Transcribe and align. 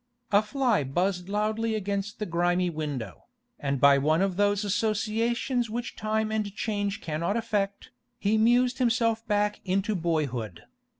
A 0.31 0.41
fly 0.41 0.83
buzzed 0.83 1.29
loudly 1.29 1.75
against 1.75 2.17
the 2.17 2.25
grimy 2.25 2.71
window, 2.71 3.25
and 3.59 3.79
by 3.79 3.99
one 3.99 4.23
of 4.23 4.35
those 4.35 4.63
associations 4.65 5.69
which 5.69 5.95
time 5.95 6.31
and 6.31 6.55
change 6.55 7.01
cannot 7.01 7.37
affect, 7.37 7.91
he 8.17 8.35
mused 8.35 8.79
himself 8.79 9.23
back 9.27 9.61
into 9.63 9.93
boyhood. 9.93 10.63